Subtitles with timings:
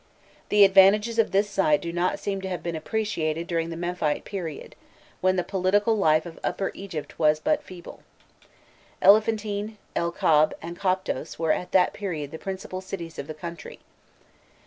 [0.49, 4.25] The advantages of this site do not seem to have been appreciated during the Memphite
[4.25, 4.75] period,
[5.19, 8.01] when the political life of Upper Egypt was but feeble.
[8.99, 13.77] Elephantine, El Kab, and Koptos were at that period the principal cities of the country.